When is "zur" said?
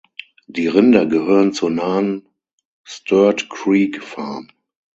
1.53-1.69